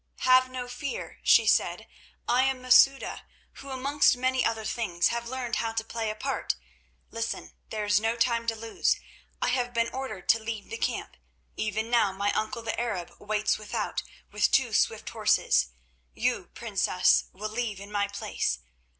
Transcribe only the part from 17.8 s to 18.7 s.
my place.